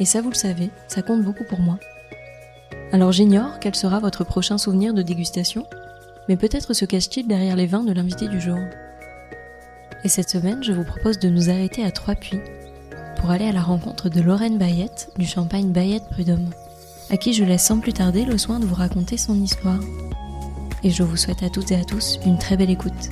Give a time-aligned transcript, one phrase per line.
[0.00, 1.78] et ça, vous le savez, ça compte beaucoup pour moi.
[2.90, 5.66] Alors j'ignore quel sera votre prochain souvenir de dégustation,
[6.28, 8.58] mais peut-être se cache-t-il derrière les vins de l'invité du jour.
[10.02, 12.40] Et cette semaine, je vous propose de nous arrêter à Trois-Puits
[13.18, 16.48] pour aller à la rencontre de Lorraine Bayette du champagne Bayette Prud'homme,
[17.10, 19.80] à qui je laisse sans plus tarder le soin de vous raconter son histoire.
[20.82, 23.10] Et je vous souhaite à toutes et à tous une très belle écoute.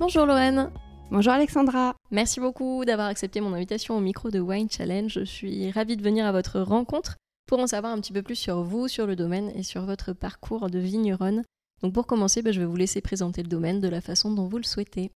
[0.00, 0.70] Bonjour Lorraine
[1.10, 1.94] Bonjour Alexandra.
[2.10, 5.12] Merci beaucoup d'avoir accepté mon invitation au micro de Wine Challenge.
[5.12, 8.36] Je suis ravie de venir à votre rencontre pour en savoir un petit peu plus
[8.36, 11.44] sur vous, sur le domaine et sur votre parcours de vigneronne.
[11.82, 14.48] Donc pour commencer, bah, je vais vous laisser présenter le domaine de la façon dont
[14.48, 15.10] vous le souhaitez.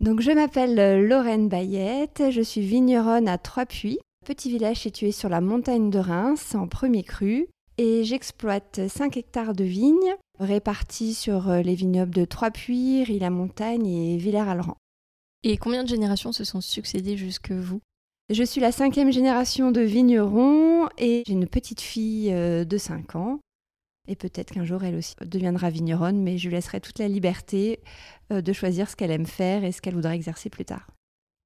[0.00, 5.28] Donc je m'appelle euh, Lorraine Bayette, je suis vigneronne à Trois-Puits, petit village situé sur
[5.28, 11.48] la montagne de Reims en premier cru et j'exploite 5 hectares de vignes répartis sur
[11.48, 14.76] euh, les vignobles de Trois-Puits, Ris-la-Montagne et Villers-Alran.
[15.42, 17.80] Et combien de générations se sont succédées jusque vous?
[18.28, 23.16] Je suis la cinquième génération de vignerons et j'ai une petite fille euh, de 5
[23.16, 23.40] ans.
[24.08, 27.80] Et peut-être qu'un jour elle aussi deviendra vigneronne, mais je lui laisserai toute la liberté
[28.32, 30.88] euh, de choisir ce qu'elle aime faire et ce qu'elle voudra exercer plus tard.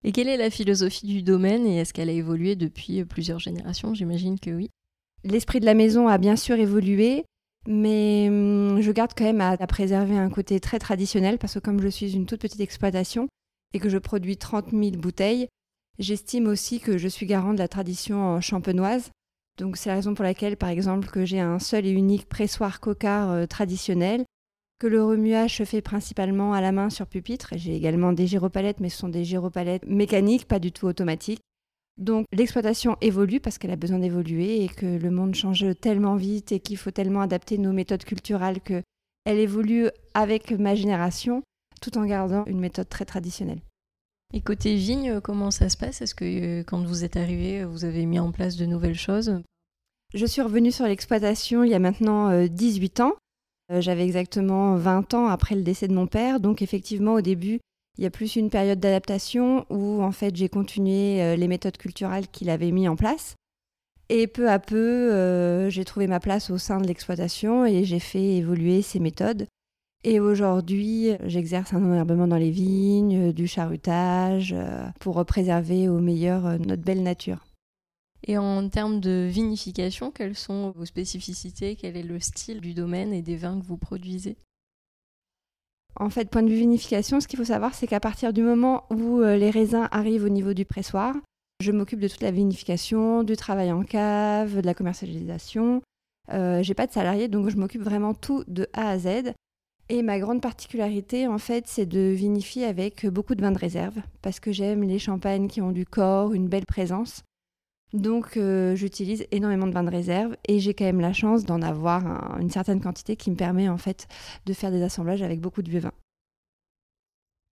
[0.04, 3.94] Et quelle est la philosophie du domaine et est-ce qu'elle a évolué depuis plusieurs générations?
[3.94, 4.68] J'imagine que oui.
[5.24, 7.24] L'esprit de la maison a bien sûr évolué,
[7.66, 11.80] mais hum, je garde quand même à, préserver un côté très traditionnel parce que comme
[11.80, 13.28] je suis une toute petite exploitation
[13.72, 15.48] et que je produis 30 000 bouteilles,
[15.98, 19.10] j'estime aussi que je suis garant de la tradition champenoise.
[19.56, 22.80] Donc c'est la raison pour laquelle, par exemple, que j'ai un seul et unique pressoir
[22.80, 24.24] cocard euh, traditionnel,
[24.80, 27.50] que le remuage se fait principalement à la main sur pupitre.
[27.56, 31.40] J'ai également des gyropalettes, mais ce sont des gyropalettes mécaniques, pas du tout automatiques.
[31.96, 36.52] Donc l'exploitation évolue parce qu'elle a besoin d'évoluer et que le monde change tellement vite
[36.52, 38.82] et qu'il faut tellement adapter nos méthodes culturelles que
[39.24, 41.42] elle évolue avec ma génération
[41.80, 43.60] tout en gardant une méthode très traditionnelle.
[44.32, 46.02] Et côté vigne, comment ça se passe?
[46.02, 49.40] Est-ce que euh, quand vous êtes arrivé, vous avez mis en place de nouvelles choses?
[50.12, 53.12] Je suis revenue sur l'exploitation il y a maintenant 18 euh, ans.
[53.72, 57.60] Euh, j'avais exactement 20 ans après le décès de mon père, donc effectivement au début,
[57.96, 61.76] il y a plus une période d'adaptation où en fait j'ai continué euh, les méthodes
[61.76, 63.36] culturelles qu'il avait mis en place.
[64.08, 68.00] Et peu à peu, euh, j'ai trouvé ma place au sein de l'exploitation et j'ai
[68.00, 69.46] fait évoluer ces méthodes.
[70.02, 76.58] Et aujourd'hui, j'exerce un enherbement dans les vignes, du charutage, euh, pour préserver au meilleur
[76.58, 77.46] notre belle nature.
[78.26, 81.76] Et en termes de vinification, quelles sont vos spécificités?
[81.76, 84.36] Quel est le style du domaine et des vins que vous produisez?
[85.96, 88.84] En fait, point de vue vinification, ce qu'il faut savoir, c'est qu'à partir du moment
[88.90, 91.14] où euh, les raisins arrivent au niveau du pressoir,
[91.60, 95.82] je m'occupe de toute la vinification, du travail en cave, de la commercialisation.
[96.32, 99.34] Euh, j'ai pas de salariés, donc je m'occupe vraiment tout de A à Z.
[99.88, 104.00] Et ma grande particularité, en fait, c'est de vinifier avec beaucoup de vins de réserve,
[104.22, 107.22] parce que j'aime les champagnes qui ont du corps, une belle présence.
[107.94, 111.62] Donc euh, j'utilise énormément de vins de réserve et j'ai quand même la chance d'en
[111.62, 114.08] avoir une certaine quantité qui me permet en fait
[114.46, 115.92] de faire des assemblages avec beaucoup de vieux vins.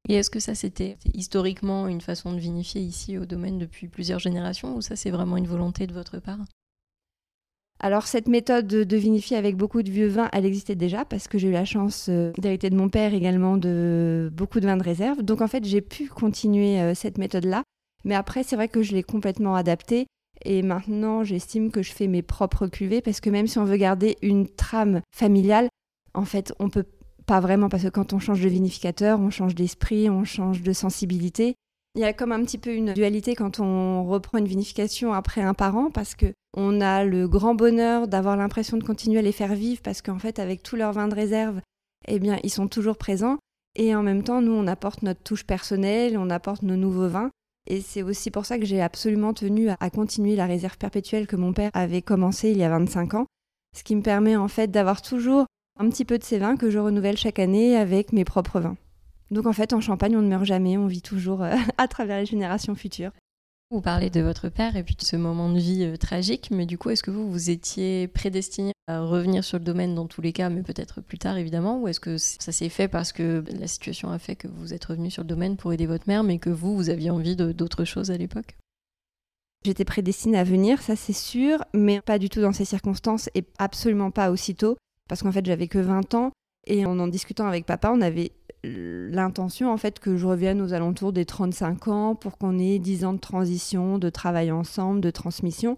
[0.09, 4.19] Et est-ce que ça c'était historiquement une façon de vinifier ici au domaine depuis plusieurs
[4.19, 6.41] générations ou ça c'est vraiment une volonté de votre part?
[7.79, 11.38] Alors cette méthode de vinifier avec beaucoup de vieux vins, elle existait déjà parce que
[11.38, 14.83] j'ai eu la chance euh, d'hériter de mon père également de beaucoup de vins de
[14.83, 15.23] réserve.
[15.23, 17.62] Donc en fait j'ai pu continuer euh, cette méthode-là.
[18.05, 20.09] Mais après c'est vrai que je l'ai complètement adaptée
[20.44, 23.77] et maintenant, j'estime que je fais mes propres cuvées parce que même si on veut
[23.77, 25.69] garder une trame familiale,
[26.15, 26.87] en fait, on peut
[27.27, 30.73] pas vraiment parce que quand on change de vinificateur, on change d'esprit, on change de
[30.73, 31.55] sensibilité.
[31.94, 35.43] Il y a comme un petit peu une dualité quand on reprend une vinification après
[35.43, 39.33] un parent parce que on a le grand bonheur d'avoir l'impression de continuer à les
[39.33, 41.61] faire vivre parce qu'en fait avec tous leurs vins de réserve,
[42.09, 43.38] eh bien ils sont toujours présents
[43.77, 47.31] et en même temps nous on apporte notre touche personnelle, on apporte nos nouveaux vins
[47.67, 51.37] Et c'est aussi pour ça que j'ai absolument tenu à continuer la réserve perpétuelle que
[51.37, 53.26] mon père avait commencée il y a 25 ans.
[53.76, 55.47] Ce qui me permet en fait d'avoir toujours
[55.79, 58.76] un petit peu de ces vins que je renouvelle chaque année avec mes propres vins.
[59.31, 62.19] Donc en fait, en Champagne, on ne meurt jamais, on vit toujours euh, à travers
[62.19, 63.12] les générations futures.
[63.73, 66.67] Vous parlez de votre père et puis de ce moment de vie euh, tragique, mais
[66.67, 70.21] du coup, est-ce que vous, vous étiez prédestiné à revenir sur le domaine dans tous
[70.21, 73.43] les cas, mais peut-être plus tard évidemment, ou est-ce que ça s'est fait parce que
[73.59, 76.23] la situation a fait que vous êtes revenu sur le domaine pour aider votre mère,
[76.23, 78.59] mais que vous, vous aviez envie d'autres choses à l'époque?
[79.65, 83.47] J'étais prédestinée à venir, ça c'est sûr, mais pas du tout dans ces circonstances et
[83.59, 84.77] absolument pas aussitôt,
[85.09, 86.31] parce qu'en fait j'avais que 20 ans
[86.67, 88.33] et en en discutant avec papa, on avait
[88.64, 93.05] l'intention en fait que je revienne aux alentours des 35 ans pour qu'on ait 10
[93.05, 95.76] ans de transition, de travail ensemble, de transmission.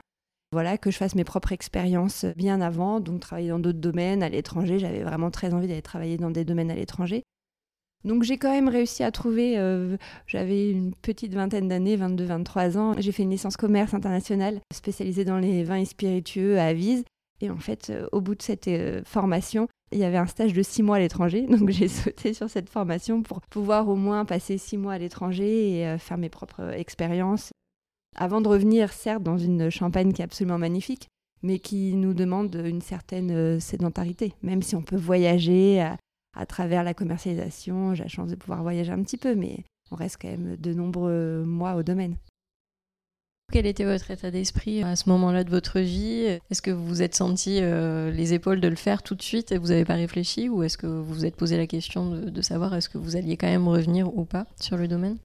[0.52, 4.28] Voilà, que je fasse mes propres expériences bien avant, donc travailler dans d'autres domaines à
[4.28, 4.78] l'étranger.
[4.78, 7.24] J'avais vraiment très envie d'aller travailler dans des domaines à l'étranger.
[8.04, 9.96] Donc j'ai quand même réussi à trouver, euh,
[10.26, 15.38] j'avais une petite vingtaine d'années, 22-23 ans, j'ai fait une licence commerce internationale spécialisée dans
[15.38, 17.04] les vins et spiritueux à Avise.
[17.40, 20.52] Et en fait, euh, au bout de cette euh, formation, il y avait un stage
[20.52, 24.24] de six mois à l'étranger, donc j'ai sauté sur cette formation pour pouvoir au moins
[24.24, 27.52] passer six mois à l'étranger et euh, faire mes propres expériences.
[28.16, 31.08] Avant de revenir, certes, dans une Champagne qui est absolument magnifique,
[31.42, 35.96] mais qui nous demande une certaine euh, sédentarité, même si on peut voyager à,
[36.36, 37.94] à travers la commercialisation.
[37.94, 40.74] J'ai la chance de pouvoir voyager un petit peu, mais on reste quand même de
[40.74, 42.16] nombreux mois au domaine.
[43.54, 46.40] Quel était votre état d'esprit à ce moment-là de votre vie?
[46.50, 49.52] Est-ce que vous vous êtes senti euh, les épaules de le faire tout de suite
[49.52, 50.48] et vous n'avez pas réfléchi?
[50.48, 53.36] Ou est-ce que vous vous êtes posé la question de, savoir est-ce que vous alliez
[53.36, 55.18] quand même revenir ou pas sur le domaine?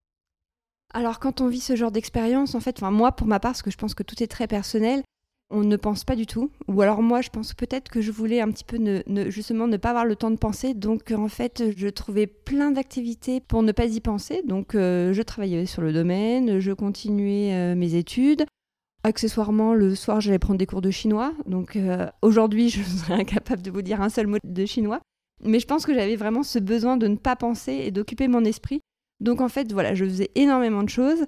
[0.93, 3.71] Alors quand on vit ce genre d'expérience, en fait, moi pour ma part, parce que
[3.71, 5.01] je pense que tout est très personnel,
[5.51, 6.51] on ne pense pas du tout.
[6.67, 9.77] Ou alors moi, je pense peut-être que je voulais un petit peu ne, justement ne
[9.77, 10.73] pas avoir le temps de penser.
[10.73, 14.43] Donc en fait, je trouvais plein d'activités pour ne pas y penser.
[14.45, 18.45] Donc euh, je travaillais sur le domaine, je continuais euh, mes études.
[19.03, 21.33] Accessoirement, le soir, j'allais prendre des cours de chinois.
[21.45, 25.01] Donc euh, aujourd'hui, je serais incapable de vous dire un seul mot de chinois.
[25.43, 28.43] Mais je pense que j'avais vraiment ce besoin de ne pas penser et d'occuper mon
[28.43, 28.81] esprit.
[29.19, 31.25] Donc en fait, voilà, je faisais énormément de choses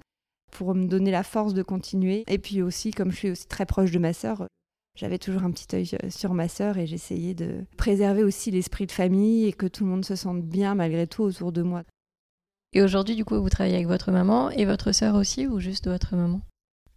[0.52, 2.24] pour me donner la force de continuer.
[2.28, 4.46] Et puis aussi, comme je suis aussi très proche de ma sœur,
[4.94, 8.92] j'avais toujours un petit œil sur ma sœur et j'essayais de préserver aussi l'esprit de
[8.92, 11.82] famille et que tout le monde se sente bien malgré tout autour de moi.
[12.74, 15.88] Et aujourd'hui, du coup, vous travaillez avec votre maman et votre sœur aussi ou juste
[15.88, 16.40] votre maman?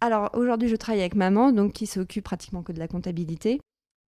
[0.00, 3.60] Alors aujourd'hui, je travaille avec maman, donc qui s'occupe pratiquement que de la comptabilité,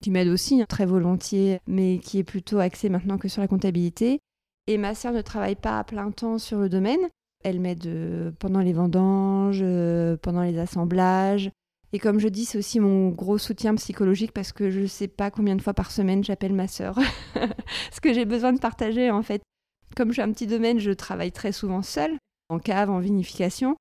[0.04, 3.48] qui m'aide aussi hein, très volontiers, mais qui est plutôt axée maintenant que sur la
[3.48, 4.20] comptabilité.
[4.68, 7.10] Et ma sœur ne travaille pas à plein temps sur le domaine,
[7.44, 11.52] elle m'aide euh, pendant les vendanges, euh, pendant les assemblages.
[11.94, 15.08] Et comme je dis, c'est aussi mon gros soutien psychologique parce que je ne sais
[15.08, 17.00] pas combien de fois par semaine j'appelle ma sœur.
[17.92, 19.42] Ce que j'ai besoin de partager en fait.
[19.96, 22.18] Comme j'ai un petit domaine, je travaille très souvent seule,
[22.50, 23.78] en cave, en vinification.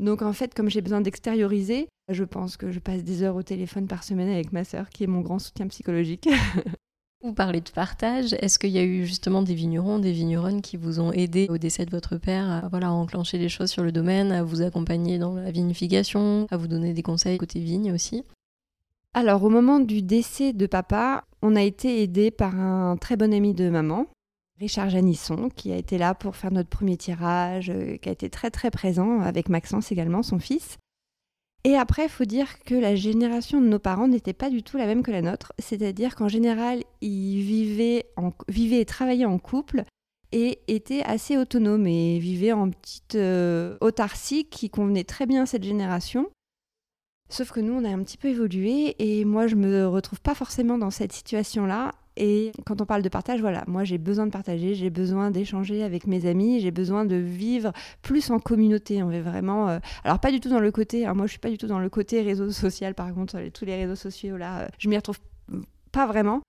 [0.00, 3.42] Donc en fait, comme j'ai besoin d'extérioriser, je pense que je passe des heures au
[3.42, 6.28] téléphone par semaine avec ma sœur, qui est mon grand soutien psychologique.
[7.24, 8.34] Vous parlez de partage.
[8.34, 11.56] Est-ce qu'il y a eu justement des vignerons, des vigneronnes qui vous ont aidé au
[11.56, 15.18] décès de votre père à, voilà, enclencher les choses sur le domaine, à vous accompagner
[15.18, 18.24] dans la vinification, à vous donner des conseils côté vigne aussi?
[19.14, 23.32] Alors, au moment du décès de papa, on a été aidé par un très bon
[23.32, 24.04] ami de maman,
[24.60, 28.28] Richard Janisson, qui a été là pour faire notre premier tirage, euh, qui a été
[28.28, 30.76] très très présent avec Maxence également, son fils.
[31.66, 34.76] Et après, il faut dire que la génération de nos parents n'était pas du tout
[34.76, 35.54] la même que la nôtre.
[35.58, 38.06] C'est-à-dire qu'en général, ils vivaient,
[38.78, 39.84] et travaillaient en couple
[40.30, 45.46] et étaient assez autonomes et vivaient en petite euh, autarcie qui convenait très bien à
[45.46, 46.28] cette génération.
[47.30, 50.34] Sauf que nous, on a un petit peu évolué et moi, je me retrouve pas
[50.34, 51.92] forcément dans cette situation-là.
[52.16, 55.82] Et quand on parle de partage, voilà, moi j'ai besoin de partager, j'ai besoin d'échanger
[55.82, 59.02] avec mes amis, j'ai besoin de vivre plus en communauté.
[59.02, 61.40] On veut vraiment, euh, alors pas du tout dans le côté, hein, moi je suis
[61.40, 62.94] pas du tout dans le côté réseau social.
[62.94, 65.18] Par contre, tous les réseaux sociaux là, euh, je m'y retrouve
[65.90, 66.40] pas vraiment.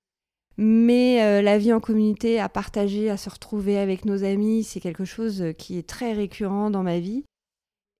[0.57, 4.79] Mais euh, la vie en communauté, à partager, à se retrouver avec nos amis, c'est
[4.79, 7.25] quelque chose qui est très récurrent dans ma vie.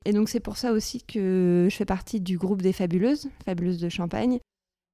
[0.05, 3.81] Et donc c'est pour ça aussi que je fais partie du groupe des Fabuleuses, Fabuleuses
[3.81, 4.39] de Champagne,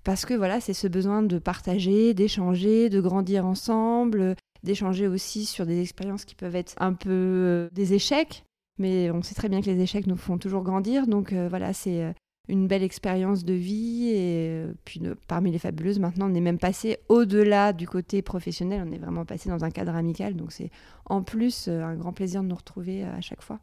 [0.04, 5.66] parce que voilà, c'est ce besoin de partager, d'échanger, de grandir ensemble, d'échanger aussi sur
[5.66, 8.44] des expériences qui peuvent être un peu euh, des échecs,
[8.80, 11.74] mais on sait très bien que les échecs nous font toujours grandir, donc euh, voilà,
[11.74, 12.14] c'est euh,
[12.48, 14.10] une belle expérience de vie.
[14.10, 18.92] Et puis parmi les fabuleuses maintenant on est même passé au-delà du côté professionnel, on
[18.92, 20.72] est vraiment passé dans un cadre amical, donc c'est
[21.06, 23.60] en plus un grand plaisir de nous retrouver à chaque fois.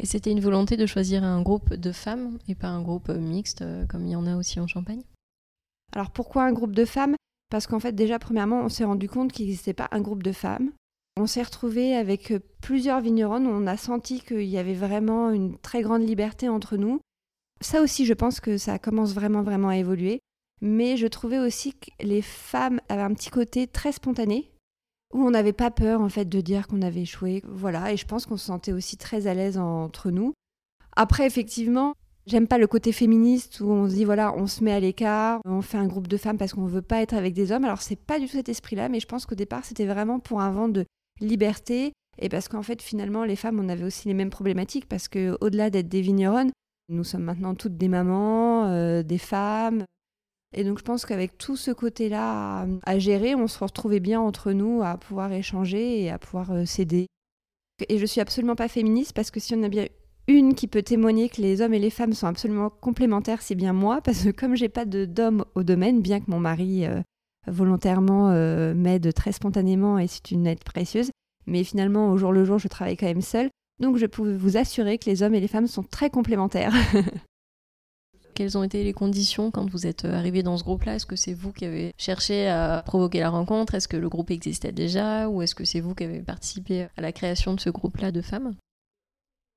[0.00, 3.64] Et c'était une volonté de choisir un groupe de femmes et pas un groupe mixte
[3.88, 5.02] comme il y en a aussi en Champagne?
[5.94, 7.16] Alors pourquoi un groupe de femmes?
[7.50, 10.32] Parce qu'en fait déjà premièrement on s'est rendu compte qu'il n'existait pas un groupe de
[10.32, 10.72] femmes.
[11.16, 15.82] On s'est retrouvé avec plusieurs vignerons, on a senti qu'il y avait vraiment une très
[15.82, 17.00] grande liberté entre nous.
[17.60, 20.20] Ça aussi, je pense que ça commence vraiment, vraiment à évoluer.
[20.60, 24.52] Mais je trouvais aussi que les femmes avaient un petit côté très spontané,
[25.12, 27.42] où on n'avait pas peur en fait de dire qu'on avait échoué.
[27.46, 30.34] Voilà, et je pense qu'on se sentait aussi très à l'aise entre nous.
[30.96, 31.94] Après, effectivement,
[32.28, 35.40] j'aime pas le côté féministe où on se dit voilà, on se met à l'écart,
[35.44, 37.64] on fait un groupe de femmes parce qu'on veut pas être avec des hommes.
[37.64, 40.40] Alors c'est pas du tout cet esprit-là, mais je pense qu'au départ c'était vraiment pour
[40.40, 40.84] un vent de
[41.20, 45.08] liberté et parce qu'en fait finalement les femmes on avait aussi les mêmes problématiques parce
[45.08, 46.50] que au-delà d'être des vigneronnes,
[46.88, 49.84] nous sommes maintenant toutes des mamans, euh, des femmes,
[50.54, 54.52] et donc je pense qu'avec tout ce côté-là à, gérer, on se retrouvait bien entre
[54.52, 57.06] nous à pouvoir échanger et à pouvoir euh, s'aider.
[57.88, 59.86] Et je suis absolument pas féministe parce que si on a bien
[60.28, 63.72] une qui peut témoigner que les hommes et les femmes sont absolument complémentaires, c'est bien
[63.72, 67.00] moi, parce que comme j'ai pas d'homme au domaine, bien que mon mari euh,
[67.46, 71.10] volontairement euh, m'aide très spontanément et c'est une aide précieuse,
[71.46, 73.48] mais finalement au jour le jour je travaille quand même seule,
[73.80, 76.74] donc je peux vous assurer que les hommes et les femmes sont très complémentaires.
[78.34, 80.94] Quelles ont été les conditions quand vous êtes euh, arrivé dans ce groupe-là?
[80.94, 83.74] Est-ce que c'est vous qui avez cherché à provoquer la rencontre?
[83.74, 85.28] Est-ce que le groupe existait déjà?
[85.28, 88.20] Ou est-ce que c'est vous qui avez participé à la création de ce groupe-là de
[88.20, 88.54] femmes?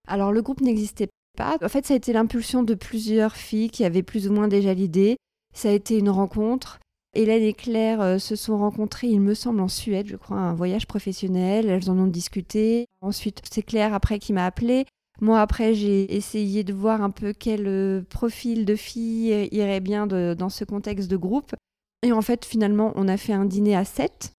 [0.07, 1.57] Alors le groupe n'existait pas.
[1.63, 4.73] En fait, ça a été l'impulsion de plusieurs filles qui avaient plus ou moins déjà
[4.73, 5.17] l'idée.
[5.53, 6.79] Ça a été une rencontre.
[7.13, 10.53] Hélène et Claire euh, se sont rencontrées, il me semble, en Suède, je crois, un
[10.53, 11.69] voyage professionnel.
[11.69, 12.87] Elles en ont discuté.
[13.01, 14.85] Ensuite, c'est Claire après qui m'a appelée.
[15.19, 20.07] Moi, après, j'ai essayé de voir un peu quel euh, profil de fille irait bien
[20.07, 21.53] dans ce contexte de groupe.
[22.01, 24.31] Et en fait, finalement, on a fait un dîner à 7.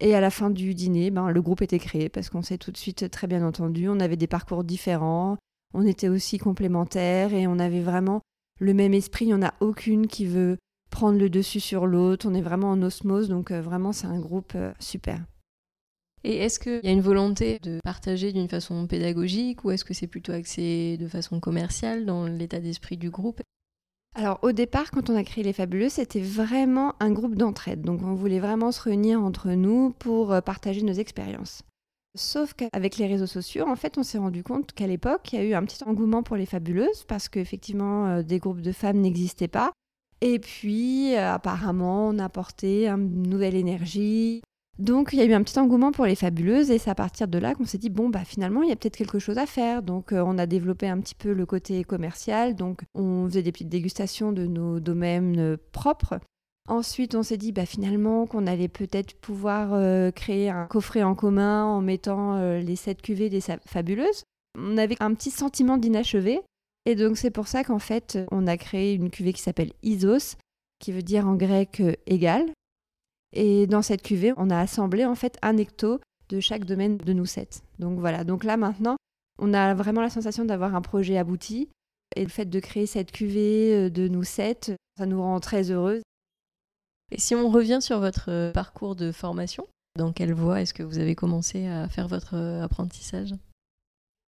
[0.00, 2.70] Et à la fin du dîner, ben, le groupe était créé parce qu'on s'est tout
[2.70, 3.88] de suite très bien entendu.
[3.88, 5.36] On avait des parcours différents,
[5.74, 8.20] on était aussi complémentaires et on avait vraiment
[8.60, 9.24] le même esprit.
[9.24, 10.56] Il n'y en a aucune qui veut
[10.90, 12.28] prendre le dessus sur l'autre.
[12.28, 15.24] On est vraiment en osmose, donc euh, vraiment, c'est un groupe super.
[16.24, 19.94] Et est-ce qu'il y a une volonté de partager d'une façon pédagogique ou est-ce que
[19.94, 23.40] c'est plutôt axé de façon commerciale dans l'état d'esprit du groupe?
[24.14, 27.82] Alors au départ, quand on a créé Les Fabuleux, c'était vraiment un groupe d'entraide.
[27.82, 31.62] Donc on voulait vraiment se réunir entre nous pour euh, partager nos expériences.
[32.16, 35.42] Sauf qu'avec les réseaux sociaux, en fait, on s'est rendu compte qu'à l'époque, il y
[35.42, 38.98] a eu un petit engouement pour les fabuleuses parce qu'effectivement, euh, des groupes de femmes
[38.98, 39.72] n'existaient pas.
[40.20, 44.42] Et puis, euh, apparemment, on a apporté une nouvelle énergie,
[44.78, 47.26] donc il y a eu un petit engouement pour les fabuleuses et c'est à partir
[47.26, 49.46] de là qu'on s'est dit bon bah finalement il y a peut-être quelque chose à
[49.46, 49.82] faire.
[49.82, 53.50] Donc euh, on a développé un petit peu le côté commercial, donc on faisait des
[53.50, 56.20] petites dégustations de nos domaines euh, propres.
[56.68, 61.14] Ensuite, on s'est dit bah, finalement qu'on allait peut-être pouvoir euh, créer un coffret en
[61.16, 64.24] commun en mettant les sept cuvées des fabuleuses.
[64.56, 66.40] On avait un petit sentiment d'inachevé.
[66.86, 70.36] Et donc c'est pour ça qu'en fait, on a créé une cuvée qui s'appelle Isos,
[70.78, 72.44] qui veut dire en grec égal,
[73.32, 77.12] et dans cette cuvée, on a assemblé en fait un hecto de chaque domaine de
[77.12, 77.62] nous sept.
[77.78, 78.96] Donc voilà, donc là maintenant,
[79.38, 81.68] on a vraiment la sensation d'avoir un projet abouti.
[82.16, 85.70] Et le fait de créer cette cuvée euh, de nous sept, ça nous rend très
[85.70, 86.02] heureuses.
[87.10, 89.66] Et si on revient sur votre euh, parcours de formation,
[89.96, 93.34] dans quelle voie est-ce que vous avez commencé à faire votre euh, apprentissage?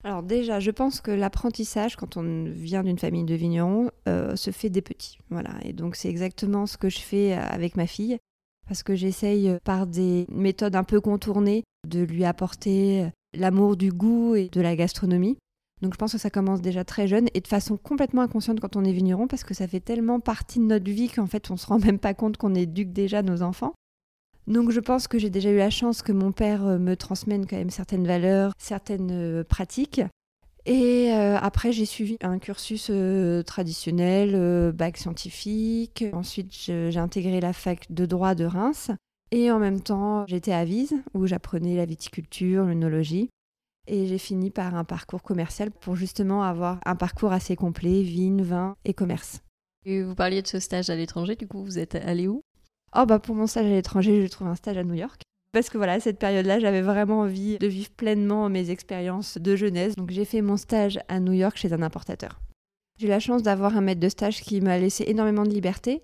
[0.05, 4.71] Alors déjà, je pense que l'apprentissage, quand on vient d'une famille de vignerons, se fait
[4.71, 5.19] des petits.
[5.29, 5.51] Voilà.
[5.63, 8.19] Et donc c'est exactement ce que je fais avec ma fille
[8.71, 13.77] parce que j'essaye euh, par des méthodes un peu contournées de lui apporter euh, l'amour
[13.77, 15.39] du goût et de la gastronomie.
[15.83, 18.77] Donc je pense que ça commence déjà très jeune et de façon complètement inconsciente quand
[18.77, 21.57] on est vigneron parce que ça fait tellement partie de notre vie qu'en fait on
[21.57, 23.75] se rend même pas compte qu'on éduque déjà nos enfants.
[24.47, 27.51] Donc je pense que j'ai déjà eu la chance que mon père euh, me transmette
[27.51, 30.01] quand même certaines valeurs, certaines pratiques
[30.67, 36.05] et euh, après, j'ai suivi un cursus euh, traditionnel, euh, bac scientifique.
[36.13, 38.91] Ensuite, j'ai intégré la fac de droit de Reims.
[39.33, 43.31] Et en même temps, j'étais à Vise, où j'apprenais la viticulture, l'œnologie.
[43.87, 48.43] Et j'ai fini par un parcours commercial pour justement avoir un parcours assez complet, vin,
[48.43, 49.41] vin et commerce.
[49.87, 52.43] Et vous parliez de ce stage à l'étranger, du coup, vous êtes allé où?
[52.97, 55.23] Oh bah pour mon stage à l'étranger, j'ai trouvé un stage à New York.
[55.53, 59.97] Parce que voilà, cette période-là, j'avais vraiment envie de vivre pleinement mes expériences de jeunesse.
[59.97, 62.41] Donc j'ai fait mon stage à New York chez un importateur.
[62.99, 66.03] J'ai eu la chance d'avoir un maître de stage qui m'a laissé énormément de liberté.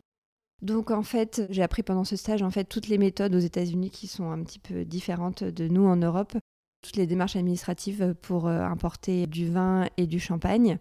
[0.62, 3.90] Donc en fait, j'ai appris pendant ce stage en fait toutes les méthodes aux États-Unis
[3.90, 6.36] qui sont un petit peu différentes de nous en Europe,
[6.82, 10.78] toutes les démarches administratives pour euh, importer du vin et du champagne.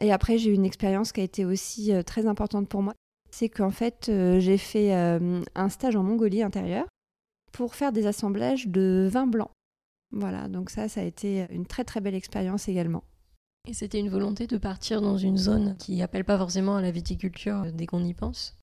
[0.00, 2.94] Et après, j'ai eu une expérience qui a été aussi euh, très importante pour moi.
[3.30, 6.86] C'est qu'en fait, euh, j'ai fait un stage en Mongolie intérieure
[7.52, 9.50] pour faire des assemblages de vin blanc.
[10.10, 13.04] Voilà, donc ça, ça a été une très très belle expérience également.
[13.68, 16.90] Et c'était une volonté de partir dans une zone qui n'appelle pas forcément à la
[16.90, 18.58] viticulture dès qu'on y pense?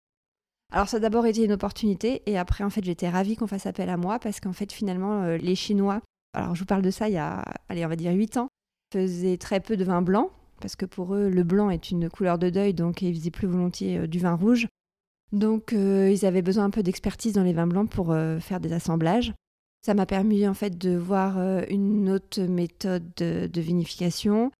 [0.71, 3.65] Alors ça a d'abord été une opportunité et après en fait j'étais ravie qu'on fasse
[3.65, 6.01] appel à moi parce qu'en fait finalement euh, les Chinois
[6.33, 8.49] Alors je vous parle de ça il y a, allez, on va dire 8 ans.
[8.93, 12.39] Faisaient très peu de vin blanc, parce que pour eux, le blanc est une couleur
[12.39, 14.67] de deuil, donc ils faisaient plus volontiers du vin rouge.
[15.31, 19.33] Donc ils avaient besoin un peu d'expertise dans les vins blancs pour faire des assemblages.
[19.85, 21.37] Ça m'a permis en fait de voir
[21.69, 24.51] une autre méthode de vinification,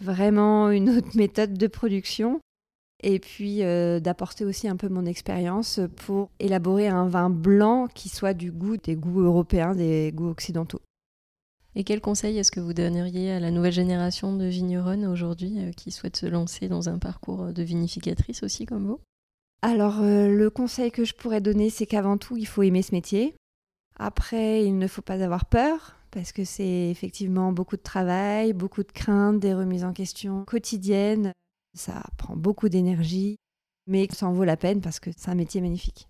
[0.00, 2.40] vraiment une autre méthode de production
[3.02, 8.08] et puis euh, d'apporter aussi un peu mon expérience pour élaborer un vin blanc qui
[8.08, 10.80] soit du goût des goûts européens, des goûts occidentaux.
[11.76, 15.70] Et quel conseil est-ce que vous donneriez à la nouvelle génération de vigneronnes aujourd'hui euh,
[15.70, 19.00] qui souhaitent se lancer dans un parcours de vinificatrice aussi comme vous?
[19.62, 22.94] Alors euh, le conseil que je pourrais donner, c'est qu'avant tout, il faut aimer ce
[22.94, 23.34] métier.
[23.98, 28.82] Après, il ne faut pas avoir peur parce que c'est effectivement beaucoup de travail, beaucoup
[28.82, 31.32] de craintes, des remises en question quotidiennes.
[31.76, 33.36] Ça prend beaucoup d'énergie,
[33.86, 36.08] mais ça en vaut la peine parce que c'est un métier magnifique.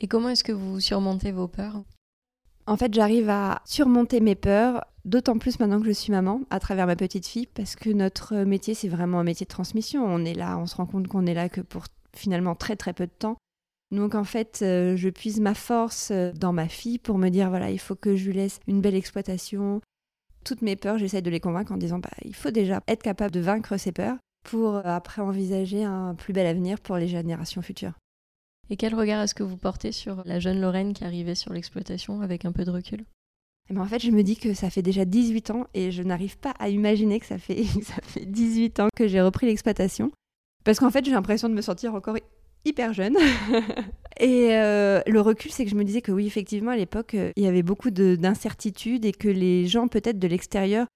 [0.00, 1.82] Et comment est-ce que vous surmontez vos peurs?
[2.66, 6.60] En fait, j'arrive à surmonter mes peurs, d'autant plus maintenant que je suis maman, à
[6.60, 10.04] travers ma petite fille, parce que notre métier, c'est vraiment un métier de transmission.
[10.04, 12.92] On est là, on se rend compte qu'on est là que pour finalement très très
[12.92, 13.36] peu de temps.
[13.90, 17.48] Donc en fait, euh, je puise ma force euh, dans ma fille pour me dire
[17.48, 19.80] voilà, il faut que je lui laisse une belle exploitation.
[20.44, 23.32] Toutes mes peurs, j'essaie de les convaincre en disant bah, il faut déjà être capable
[23.32, 27.62] de vaincre ses peurs pour euh, après envisager un plus bel avenir pour les générations
[27.62, 27.94] futures.
[28.70, 32.20] Et quel regard est-ce que vous portez sur la jeune Lorraine qui arrivait sur l'exploitation
[32.20, 33.00] avec un peu de recul?
[33.00, 35.92] Et eh ben, en fait, je me dis que ça fait déjà 18 ans et
[35.92, 39.46] je n'arrive pas à imaginer que ça fait, ça fait 18 ans que j'ai repris
[39.46, 40.12] l'exploitation.
[40.64, 42.16] Parce qu'en fait, j'ai l'impression de me sentir encore
[42.64, 43.16] hyper jeune.
[44.20, 47.32] et euh, le recul, c'est que je me disais que oui, effectivement, à l'époque, euh,
[47.36, 50.86] il y avait beaucoup d'incertitudes et que les gens, peut-être de l'extérieur,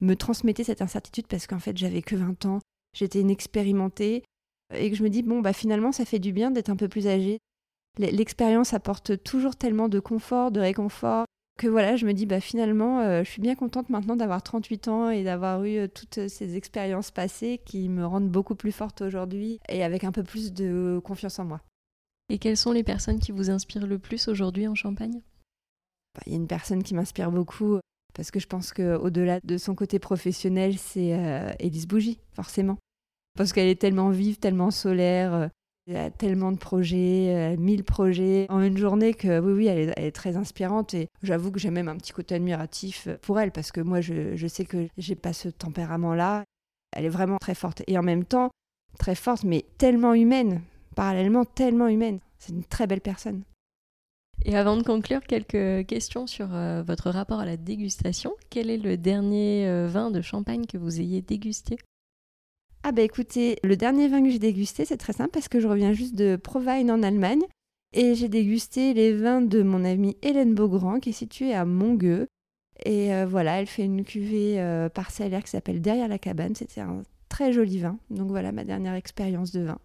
[0.00, 2.60] me transmettaient cette incertitude parce qu'en fait, j'avais que 20 ans,
[2.94, 4.22] j'étais inexpérimentée
[4.74, 6.88] et que je me dis, bon, bah finalement, ça fait du bien d'être un peu
[6.88, 7.38] plus âgée.
[7.98, 11.24] L'expérience apporte toujours tellement de confort, de réconfort,
[11.56, 14.88] que voilà, je me dis, bah finalement, euh, je suis bien contente maintenant d'avoir 38
[14.88, 19.00] ans et d'avoir eu euh, toutes ces expériences passées qui me rendent beaucoup plus forte
[19.00, 21.60] aujourd'hui et avec un peu plus de confiance en moi.
[22.28, 25.22] Et quelles sont les personnes qui vous inspirent le plus aujourd'hui en Champagne?
[26.14, 27.78] Bah, Il y a une personne qui m'inspire beaucoup
[28.14, 32.78] parce que je pense qu'au-delà de son côté professionnel, c'est euh, Élise Bougie, forcément.
[33.36, 35.50] Parce qu'elle est tellement vive, tellement solaire,
[35.94, 39.94] y a tellement de projets, euh, mille projets en une journée que oui, oui, elle
[39.96, 43.70] est, très inspirante et j'avoue que j'ai même un petit côté admiratif pour elle parce
[43.70, 46.44] que moi, je, sais que j'ai pas ce tempérament-là.
[46.92, 48.50] Elle est vraiment très forte et en même temps
[48.98, 50.62] très forte, mais tellement humaine,
[50.94, 52.20] parallèlement tellement humaine.
[52.38, 53.42] C'est une très belle personne.
[54.44, 58.32] Et avant de conclure, quelques questions sur euh, votre rapport à la dégustation.
[58.50, 61.78] Quel est le dernier euh, vin de champagne que vous ayez dégusté?
[62.88, 65.66] Ah bah écoutez, le dernier vin que j'ai dégusté, c'est très simple parce que je
[65.66, 67.42] reviens juste de Provine en Allemagne
[67.92, 72.28] et j'ai dégusté les vins de mon amie Hélène Beaugrand qui est située à Mongueux.
[72.84, 76.54] Et euh, voilà, elle fait une cuvée euh, parcellaire qui s'appelle Derrière la cabane.
[76.54, 77.98] C'était un très joli vin.
[78.10, 79.80] Donc voilà ma dernière expérience de vin.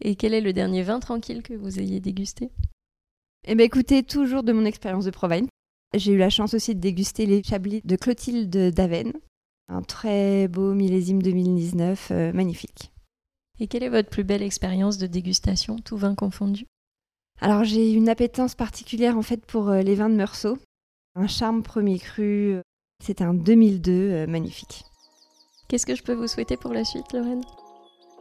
[0.00, 2.52] Et quel est le dernier vin tranquille que vous ayez dégusté?
[3.48, 5.48] Eh bien écoutez, toujours de mon expérience de Provine.
[5.94, 9.14] J'ai eu la chance aussi de déguster les chablis de Clotilde Daven,
[9.68, 12.92] un très beau millésime 2019, euh, magnifique.
[13.58, 16.66] Et quelle est votre plus belle expérience de dégustation, tout vin confondu?
[17.40, 20.58] Alors j'ai une appétence particulière en fait pour euh, les vins de Meursault.
[21.14, 22.62] Un charme premier cru, euh,
[23.02, 24.84] c'est un 2002 magnifique.
[25.68, 27.42] Qu'est-ce que je peux vous souhaiter pour la suite, Lorraine?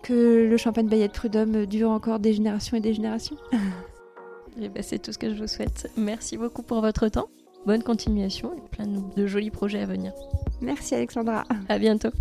[0.03, 3.37] Que le champagne Bayette Prud'homme dure encore des générations et des générations.
[3.53, 3.57] et
[4.63, 5.91] eh ben, c'est tout ce que je vous souhaite.
[5.97, 7.29] Merci beaucoup pour votre temps.
[7.65, 10.13] Bonne continuation et plein de jolis projets à venir.
[10.61, 11.43] Merci Alexandra.
[11.67, 12.11] À bientôt.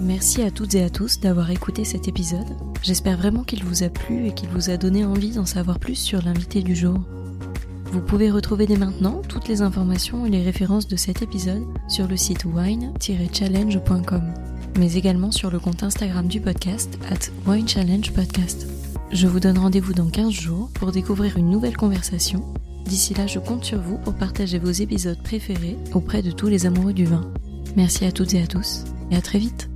[0.00, 2.56] Merci à toutes et à tous d'avoir écouté cet épisode.
[2.82, 5.94] J'espère vraiment qu'il vous a plu et qu'il vous a donné envie d'en savoir plus
[5.94, 6.98] sur l'invité du jour.
[7.86, 12.08] Vous pouvez retrouver dès maintenant toutes les informations et les références de cet épisode sur
[12.08, 14.34] le site wine-challenge.com,
[14.78, 18.73] mais également sur le compte Instagram du podcast at winechallengepodcast.
[19.10, 22.44] Je vous donne rendez-vous dans 15 jours pour découvrir une nouvelle conversation
[22.84, 26.66] D'ici là, je compte sur vous pour partager vos épisodes préférés auprès de tous les
[26.66, 27.32] amoureux du vin.
[27.76, 29.70] Merci à toutes et à tous, et à très vite